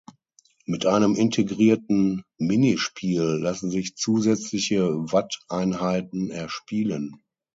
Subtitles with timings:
[0.65, 7.21] Mit einem integrierten Minispiel lassen sich zusätzliche Watt-Einheiten erspielen.